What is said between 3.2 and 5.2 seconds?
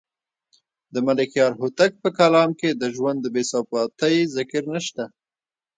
د بې ثباتۍ ذکر نشته.